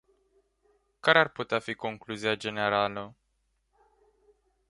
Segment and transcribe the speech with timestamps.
[0.99, 3.15] Care ar putea fi concluzia generală?